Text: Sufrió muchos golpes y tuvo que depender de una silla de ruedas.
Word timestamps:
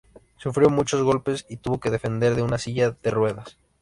Sufrió 0.35 0.71
muchos 0.71 1.03
golpes 1.03 1.45
y 1.47 1.57
tuvo 1.57 1.79
que 1.79 1.91
depender 1.91 2.33
de 2.33 2.41
una 2.41 2.57
silla 2.57 2.89
de 3.03 3.11
ruedas. 3.11 3.59